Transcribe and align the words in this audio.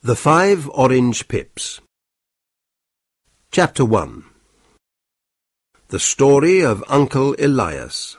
The 0.00 0.14
Five 0.14 0.70
Orange 0.74 1.26
Pips 1.26 1.80
Chapter 3.50 3.84
1 3.84 4.22
The 5.88 5.98
Story 5.98 6.60
of 6.60 6.84
Uncle 6.86 7.34
Elias 7.36 8.16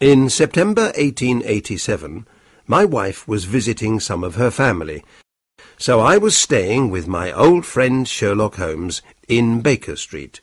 In 0.00 0.30
September 0.30 0.84
1887, 0.96 2.26
my 2.66 2.86
wife 2.86 3.28
was 3.28 3.44
visiting 3.44 4.00
some 4.00 4.24
of 4.24 4.36
her 4.36 4.50
family, 4.50 5.04
so 5.76 6.00
I 6.00 6.16
was 6.16 6.34
staying 6.34 6.88
with 6.88 7.06
my 7.06 7.30
old 7.30 7.66
friend 7.66 8.08
Sherlock 8.08 8.54
Holmes 8.54 9.02
in 9.28 9.60
Baker 9.60 9.96
Street. 9.96 10.40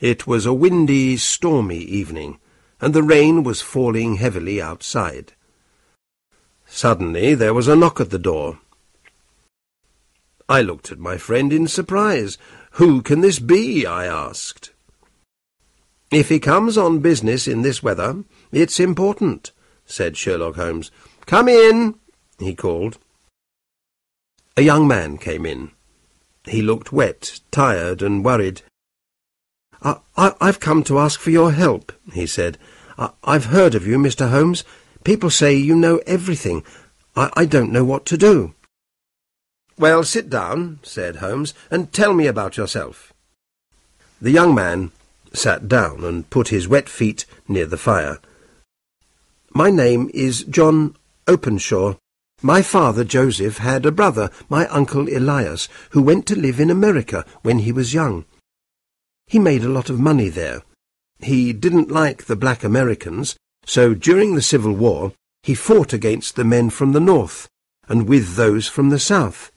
It 0.00 0.26
was 0.26 0.46
a 0.46 0.54
windy, 0.54 1.18
stormy 1.18 1.80
evening, 1.80 2.40
and 2.80 2.94
the 2.94 3.02
rain 3.02 3.42
was 3.42 3.60
falling 3.60 4.16
heavily 4.16 4.58
outside. 4.62 5.34
Suddenly 6.68 7.34
there 7.34 7.54
was 7.54 7.66
a 7.66 7.74
knock 7.74 8.00
at 8.00 8.10
the 8.10 8.18
door. 8.18 8.58
I 10.48 10.62
looked 10.62 10.92
at 10.92 10.98
my 10.98 11.16
friend 11.16 11.52
in 11.52 11.66
surprise. 11.66 12.38
Who 12.72 13.02
can 13.02 13.20
this 13.20 13.38
be? 13.38 13.84
I 13.84 14.06
asked. 14.06 14.70
If 16.10 16.28
he 16.28 16.38
comes 16.38 16.78
on 16.78 17.00
business 17.00 17.46
in 17.46 17.62
this 17.62 17.82
weather, 17.82 18.24
it's 18.50 18.80
important, 18.80 19.52
said 19.84 20.16
Sherlock 20.16 20.56
Holmes. 20.56 20.90
Come 21.26 21.48
in, 21.48 21.96
he 22.38 22.54
called. 22.54 22.98
A 24.56 24.62
young 24.62 24.88
man 24.88 25.18
came 25.18 25.44
in. 25.44 25.72
He 26.44 26.62
looked 26.62 26.92
wet, 26.92 27.40
tired, 27.50 28.00
and 28.00 28.24
worried. 28.24 28.62
I, 29.82 29.98
I, 30.16 30.34
I've 30.40 30.60
come 30.60 30.82
to 30.84 30.98
ask 30.98 31.20
for 31.20 31.30
your 31.30 31.52
help, 31.52 31.92
he 32.12 32.26
said. 32.26 32.56
I, 32.96 33.10
I've 33.22 33.46
heard 33.46 33.74
of 33.74 33.86
you, 33.86 33.98
Mr. 33.98 34.30
Holmes. 34.30 34.64
People 35.08 35.30
say 35.30 35.54
you 35.54 35.74
know 35.74 36.02
everything. 36.06 36.62
I, 37.16 37.30
I 37.34 37.46
don't 37.46 37.72
know 37.72 37.82
what 37.82 38.04
to 38.04 38.18
do. 38.18 38.52
Well, 39.78 40.04
sit 40.04 40.28
down, 40.28 40.80
said 40.82 41.16
Holmes, 41.16 41.54
and 41.70 41.90
tell 41.94 42.12
me 42.12 42.26
about 42.26 42.58
yourself. 42.58 43.14
The 44.20 44.32
young 44.32 44.54
man 44.54 44.90
sat 45.32 45.66
down 45.66 46.04
and 46.04 46.28
put 46.28 46.48
his 46.48 46.68
wet 46.68 46.90
feet 46.90 47.24
near 47.48 47.64
the 47.64 47.78
fire. 47.78 48.18
My 49.54 49.70
name 49.70 50.10
is 50.12 50.44
John 50.44 50.94
Openshaw. 51.26 51.94
My 52.42 52.60
father, 52.60 53.02
Joseph, 53.02 53.56
had 53.56 53.86
a 53.86 53.90
brother, 53.90 54.28
my 54.50 54.66
uncle 54.66 55.08
Elias, 55.08 55.70
who 55.92 56.02
went 56.02 56.26
to 56.26 56.38
live 56.38 56.60
in 56.60 56.68
America 56.70 57.24
when 57.40 57.60
he 57.60 57.72
was 57.72 57.94
young. 57.94 58.26
He 59.26 59.38
made 59.38 59.64
a 59.64 59.70
lot 59.70 59.88
of 59.88 59.98
money 59.98 60.28
there. 60.28 60.60
He 61.18 61.54
didn't 61.54 61.90
like 61.90 62.24
the 62.24 62.36
black 62.36 62.62
Americans, 62.62 63.36
so 63.68 63.92
during 63.92 64.34
the 64.34 64.40
Civil 64.40 64.72
War 64.72 65.12
he 65.42 65.54
fought 65.54 65.92
against 65.92 66.36
the 66.36 66.44
men 66.44 66.70
from 66.70 66.92
the 66.92 67.00
north 67.00 67.50
and 67.86 68.08
with 68.08 68.34
those 68.34 68.66
from 68.66 68.88
the 68.88 68.98
south. 68.98 69.52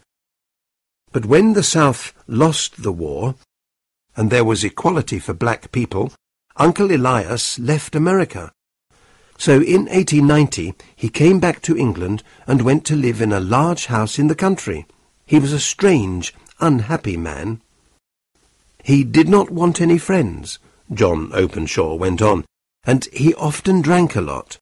But 1.14 1.26
when 1.26 1.54
the 1.54 1.64
South 1.64 2.14
lost 2.28 2.84
the 2.84 2.92
war, 2.92 3.36
and 4.18 4.30
there 4.30 4.44
was 4.44 4.66
equality 4.66 5.18
for 5.18 5.34
black 5.34 5.72
people, 5.72 6.12
Uncle 6.58 6.94
Elias 6.94 7.58
left 7.58 7.96
America. 7.96 8.52
So 9.38 9.54
in 9.62 9.86
1890 9.86 10.74
he 10.94 11.08
came 11.08 11.40
back 11.40 11.62
to 11.62 11.78
England 11.78 12.22
and 12.46 12.64
went 12.64 12.86
to 12.88 12.98
live 12.98 13.22
in 13.22 13.32
a 13.32 13.40
large 13.40 13.86
house 13.86 14.20
in 14.20 14.28
the 14.28 14.36
country. 14.36 14.86
He 15.26 15.40
was 15.40 15.54
a 15.54 15.60
strange, 15.60 16.34
unhappy 16.60 17.16
man. 17.16 17.62
He 18.84 19.06
did 19.06 19.30
not 19.30 19.50
want 19.50 19.80
any 19.80 19.98
friends, 19.98 20.60
John 20.94 21.32
Openshaw 21.34 21.96
went 21.96 22.22
on, 22.22 22.44
and 22.84 23.06
he 23.14 23.34
often 23.36 23.82
drank 23.82 24.16
a 24.16 24.22
lot. 24.22 24.58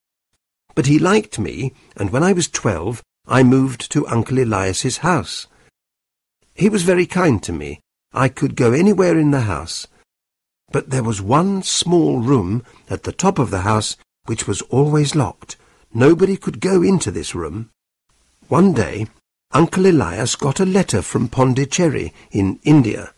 But 0.75 0.85
he 0.85 0.99
liked 0.99 1.39
me, 1.39 1.73
and 1.95 2.09
when 2.11 2.23
I 2.23 2.33
was 2.33 2.47
twelve, 2.47 3.01
I 3.27 3.43
moved 3.43 3.91
to 3.91 4.07
Uncle 4.07 4.39
Elias's 4.39 4.97
house. 4.97 5.47
He 6.53 6.69
was 6.69 6.83
very 6.83 7.05
kind 7.05 7.41
to 7.43 7.53
me. 7.53 7.79
I 8.13 8.27
could 8.27 8.55
go 8.55 8.73
anywhere 8.73 9.17
in 9.17 9.31
the 9.31 9.41
house. 9.41 9.87
But 10.71 10.89
there 10.89 11.03
was 11.03 11.21
one 11.21 11.63
small 11.63 12.19
room 12.19 12.63
at 12.89 13.03
the 13.03 13.11
top 13.11 13.39
of 13.39 13.51
the 13.51 13.61
house 13.61 13.97
which 14.25 14.47
was 14.47 14.61
always 14.63 15.15
locked. 15.15 15.55
Nobody 15.93 16.37
could 16.37 16.59
go 16.59 16.83
into 16.83 17.11
this 17.11 17.33
room. 17.33 17.71
One 18.47 18.73
day, 18.73 19.07
Uncle 19.51 19.87
Elias 19.87 20.35
got 20.35 20.59
a 20.59 20.65
letter 20.65 21.01
from 21.01 21.27
Pondicherry 21.27 22.13
in 22.31 22.59
India. 22.63 23.13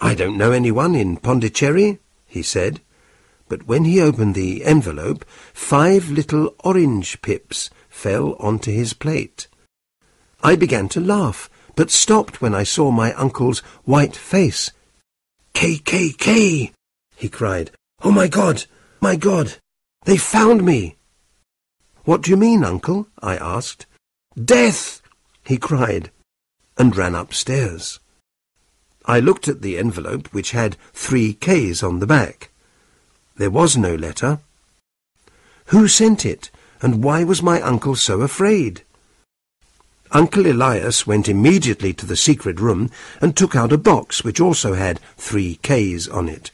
I 0.00 0.14
don't 0.14 0.36
know 0.36 0.52
anyone 0.52 0.94
in 0.94 1.16
Pondicherry, 1.16 1.98
he 2.26 2.42
said. 2.42 2.82
But 3.48 3.66
when 3.66 3.84
he 3.84 4.00
opened 4.00 4.34
the 4.34 4.64
envelope, 4.64 5.24
five 5.52 6.10
little 6.10 6.54
orange 6.64 7.22
pips 7.22 7.70
fell 7.88 8.34
onto 8.40 8.72
his 8.72 8.92
plate. 8.92 9.46
I 10.42 10.56
began 10.56 10.88
to 10.90 11.00
laugh, 11.00 11.48
but 11.76 11.90
stopped 11.90 12.40
when 12.40 12.54
I 12.54 12.64
saw 12.64 12.90
my 12.90 13.12
uncle's 13.14 13.60
white 13.84 14.16
face. 14.16 14.70
KKK! 15.54 16.72
he 17.16 17.28
cried. 17.28 17.70
Oh, 18.02 18.10
my 18.10 18.28
God! 18.28 18.66
My 19.00 19.16
God! 19.16 19.56
They 20.04 20.16
found 20.16 20.64
me! 20.64 20.96
What 22.04 22.22
do 22.22 22.30
you 22.30 22.36
mean, 22.36 22.64
uncle? 22.64 23.08
I 23.20 23.36
asked. 23.36 23.86
Death! 24.36 25.02
he 25.44 25.56
cried, 25.56 26.10
and 26.76 26.96
ran 26.96 27.14
upstairs. 27.14 28.00
I 29.06 29.20
looked 29.20 29.48
at 29.48 29.62
the 29.62 29.78
envelope, 29.78 30.28
which 30.32 30.50
had 30.50 30.76
three 30.92 31.32
K's 31.32 31.82
on 31.82 32.00
the 32.00 32.06
back. 32.06 32.50
There 33.36 33.50
was 33.50 33.76
no 33.76 33.94
letter. 33.94 34.40
Who 35.66 35.88
sent 35.88 36.24
it, 36.24 36.50
and 36.80 37.04
why 37.04 37.24
was 37.24 37.42
my 37.42 37.60
uncle 37.60 37.94
so 37.94 38.22
afraid? 38.22 38.82
Uncle 40.12 40.46
Elias 40.46 41.06
went 41.06 41.28
immediately 41.28 41.92
to 41.92 42.06
the 42.06 42.16
secret 42.16 42.60
room 42.60 42.90
and 43.20 43.36
took 43.36 43.56
out 43.56 43.72
a 43.72 43.78
box 43.78 44.24
which 44.24 44.40
also 44.40 44.74
had 44.74 45.00
three 45.16 45.56
K's 45.56 46.08
on 46.08 46.28
it. 46.28 46.50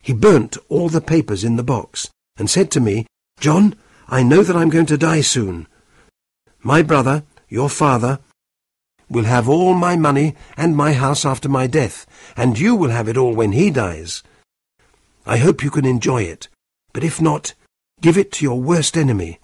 He 0.00 0.12
burnt 0.12 0.56
all 0.68 0.88
the 0.88 1.00
papers 1.00 1.44
in 1.44 1.56
the 1.56 1.62
box 1.62 2.08
and 2.36 2.48
said 2.48 2.70
to 2.70 2.80
me, 2.80 3.06
John, 3.38 3.74
I 4.08 4.22
know 4.22 4.42
that 4.42 4.56
I'm 4.56 4.70
going 4.70 4.86
to 4.86 4.96
die 4.96 5.20
soon. 5.20 5.66
My 6.62 6.82
brother, 6.82 7.24
your 7.48 7.68
father, 7.68 8.20
will 9.10 9.24
have 9.24 9.48
all 9.48 9.74
my 9.74 9.96
money 9.96 10.34
and 10.56 10.76
my 10.76 10.94
house 10.94 11.24
after 11.24 11.48
my 11.48 11.66
death, 11.66 12.06
and 12.36 12.58
you 12.58 12.74
will 12.74 12.90
have 12.90 13.08
it 13.08 13.16
all 13.18 13.34
when 13.34 13.52
he 13.52 13.70
dies. 13.70 14.22
I 15.24 15.36
hope 15.36 15.62
you 15.62 15.70
can 15.70 15.84
enjoy 15.84 16.22
it, 16.22 16.48
but 16.92 17.04
if 17.04 17.20
not, 17.20 17.54
give 18.00 18.18
it 18.18 18.32
to 18.32 18.44
your 18.44 18.60
worst 18.60 18.96
enemy. 18.96 19.38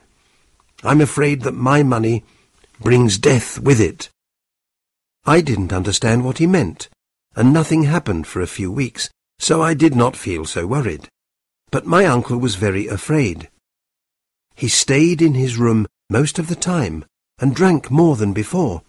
I'm 0.82 1.00
afraid 1.00 1.42
that 1.42 1.54
my 1.54 1.84
money 1.84 2.24
brings 2.80 3.16
death 3.16 3.60
with 3.60 3.80
it. 3.80 4.10
I 5.24 5.40
didn't 5.40 5.72
understand 5.72 6.24
what 6.24 6.38
he 6.38 6.46
meant, 6.46 6.88
and 7.36 7.52
nothing 7.52 7.84
happened 7.84 8.26
for 8.26 8.40
a 8.40 8.48
few 8.48 8.72
weeks, 8.72 9.08
so 9.38 9.62
I 9.62 9.74
did 9.74 9.94
not 9.94 10.16
feel 10.16 10.44
so 10.44 10.66
worried. 10.66 11.08
But 11.70 11.86
my 11.86 12.06
uncle 12.06 12.38
was 12.38 12.56
very 12.56 12.88
afraid. 12.88 13.48
He 14.56 14.68
stayed 14.68 15.22
in 15.22 15.34
his 15.34 15.58
room 15.58 15.86
most 16.10 16.40
of 16.40 16.48
the 16.48 16.56
time, 16.56 17.04
and 17.38 17.54
drank 17.54 17.88
more 17.88 18.16
than 18.16 18.32
before. 18.32 18.82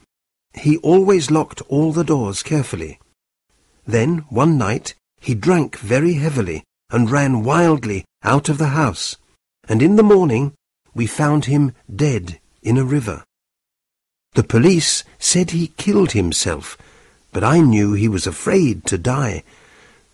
He 0.55 0.77
always 0.77 1.29
locked 1.29 1.61
all 1.69 1.91
the 1.91 2.03
doors 2.03 2.41
carefully. 2.41 2.97
Then, 3.85 4.25
one 4.29 4.57
night, 4.57 4.95
he 5.19 5.35
drank 5.35 5.77
very 5.77 6.13
heavily 6.13 6.63
and 6.89 7.09
ran 7.09 7.43
wildly 7.43 8.05
out 8.23 8.49
of 8.49 8.57
the 8.57 8.69
house, 8.69 9.17
and 9.67 9.81
in 9.81 9.95
the 9.95 10.03
morning 10.03 10.53
we 10.93 11.05
found 11.05 11.45
him 11.45 11.73
dead 11.93 12.39
in 12.61 12.77
a 12.77 12.83
river. 12.83 13.23
The 14.33 14.43
police 14.43 15.03
said 15.17 15.51
he 15.51 15.67
killed 15.77 16.11
himself, 16.11 16.77
but 17.31 17.43
I 17.43 17.59
knew 17.59 17.93
he 17.93 18.07
was 18.07 18.27
afraid 18.27 18.85
to 18.85 18.97
die, 18.97 19.43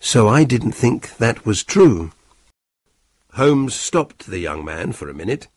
so 0.00 0.28
I 0.28 0.44
didn't 0.44 0.72
think 0.72 1.16
that 1.16 1.46
was 1.46 1.64
true. 1.64 2.12
Holmes 3.32 3.74
stopped 3.74 4.26
the 4.26 4.38
young 4.38 4.64
man 4.64 4.92
for 4.92 5.08
a 5.08 5.14
minute. 5.14 5.48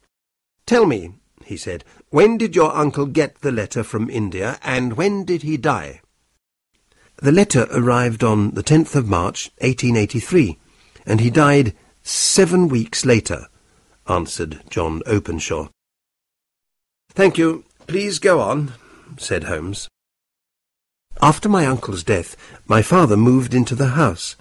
Tell 0.66 0.86
me, 0.86 1.14
he 1.46 1.58
said, 1.58 1.84
when 2.10 2.38
did 2.38 2.56
your 2.56 2.76
uncle 2.76 3.06
get 3.06 3.42
the 3.42 3.52
letter 3.52 3.84
from 3.84 4.10
India, 4.10 4.60
and 4.64 4.98
when 4.98 5.24
did 5.24 5.44
he 5.44 5.58
die? 5.58 6.02
The 7.18 7.32
letter 7.32 7.68
arrived 7.72 8.24
on 8.24 8.52
the 8.52 8.64
10th 8.64 8.96
of 8.96 9.08
March, 9.08 9.52
1883, 9.60 10.58
and 11.10 11.20
he 11.20 11.30
died 11.30 11.76
seven 12.04 12.70
weeks 12.70 13.06
later, 13.06 13.48
answered 14.08 14.62
John 14.70 15.02
Openshaw. 15.06 15.68
Thank 17.10 17.38
you. 17.38 17.66
Please 17.88 18.20
go 18.20 18.40
on, 18.40 18.74
said 19.18 19.46
Holmes. 19.46 19.90
After 21.22 21.50
my 21.50 21.66
uncle's 21.66 22.04
death, 22.04 22.38
my 22.68 22.82
father 22.82 23.18
moved 23.18 23.54
into 23.54 23.76
the 23.76 23.90
house. 23.90 24.36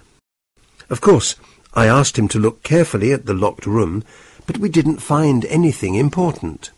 Of 0.89 1.01
course, 1.01 1.35
I 1.73 1.87
asked 1.87 2.17
him 2.17 2.27
to 2.29 2.39
look 2.39 2.63
carefully 2.63 3.11
at 3.11 3.25
the 3.25 3.33
locked 3.33 3.65
room, 3.65 4.03
but 4.45 4.59
we 4.59 4.69
didn't 4.69 4.99
find 4.99 5.45
anything 5.45 5.95
important. 5.95 6.71